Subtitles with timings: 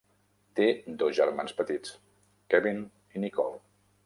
[0.59, 0.65] Té
[1.03, 1.93] dos germans petits,
[2.55, 2.85] Kevin
[3.19, 3.63] i Nicole.